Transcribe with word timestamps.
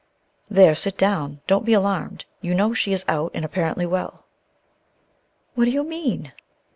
"There, 0.49 0.73
sit 0.73 0.97
down. 0.97 1.41
Don't 1.45 1.63
be 1.63 1.73
alarmed; 1.73 2.25
you 2.41 2.55
know 2.55 2.73
she 2.73 2.91
is 2.91 3.05
out 3.07 3.29
and 3.35 3.45
apparently 3.45 3.85
well." 3.85 4.25
"What 5.53 5.65
do 5.65 5.69
you 5.69 5.83
mean?" 5.83 6.31